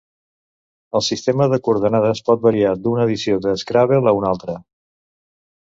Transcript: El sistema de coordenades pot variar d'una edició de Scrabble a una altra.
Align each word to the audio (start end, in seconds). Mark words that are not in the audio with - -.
El 0.99 1.03
sistema 1.07 1.47
de 1.51 1.59
coordenades 1.67 2.23
pot 2.31 2.41
variar 2.47 2.73
d'una 2.87 3.05
edició 3.11 3.39
de 3.47 3.55
Scrabble 3.65 4.03
a 4.15 4.17
una 4.23 4.33
altra. 4.35 4.59